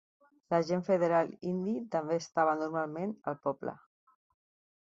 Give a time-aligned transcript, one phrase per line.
[0.53, 3.75] L'agent federal indi també estava normalment al poble.